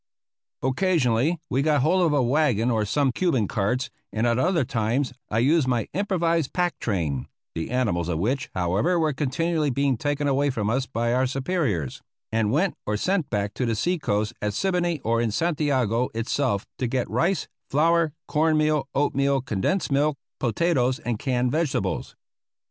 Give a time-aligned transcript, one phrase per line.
[0.63, 4.65] Occasionally we got hold of a wagon or of some Cuban carts, and at other
[4.65, 9.97] times I used my improvised pack train (the animals of which, however, were continually being
[9.97, 12.01] taken away from us by our superiors)
[12.31, 16.65] and went or sent back to the sea coast at Siboney or into Santiago itself
[16.79, 22.15] to get rice, flour, cornmeal, oatmeal, condensed milk, potatoes, and canned vegetables.